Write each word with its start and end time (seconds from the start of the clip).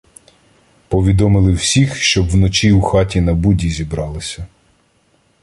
Повідомили 0.87 1.51
всіх, 1.53 1.95
щоб 1.95 2.29
вночі 2.29 2.71
у 2.71 2.81
хаті 2.81 3.21
на 3.21 3.33
Буді 3.33 3.69
зібралися. 3.69 4.45